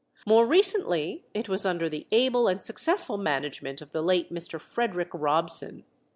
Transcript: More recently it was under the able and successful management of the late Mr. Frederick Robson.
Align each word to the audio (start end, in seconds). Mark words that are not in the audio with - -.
More 0.25 0.47
recently 0.47 1.25
it 1.35 1.47
was 1.47 1.63
under 1.63 1.87
the 1.87 2.07
able 2.09 2.47
and 2.47 2.63
successful 2.63 3.17
management 3.19 3.83
of 3.83 3.91
the 3.91 4.01
late 4.01 4.33
Mr. 4.33 4.59
Frederick 4.59 5.09
Robson. 5.13 5.85